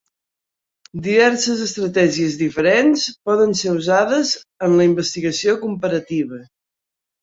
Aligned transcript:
Diverses 1.07 1.61
estratègies 1.65 2.39
diferents 2.41 3.05
poden 3.29 3.55
ser 3.63 3.77
usades 3.79 4.35
en 4.67 4.77
la 4.83 4.93
investigació 4.93 5.59
comparativa. 5.65 6.47